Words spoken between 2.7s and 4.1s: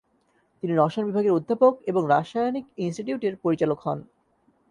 ইনস্টিটিউটের পরিচালক হন।